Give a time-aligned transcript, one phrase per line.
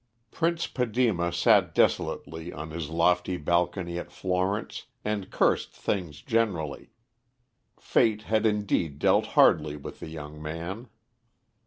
[0.31, 6.89] Prince Padema sat desolately on his lofty balcony at Florence, and cursed things generally.
[7.79, 10.87] Fate had indeed dealt hardly with the young man.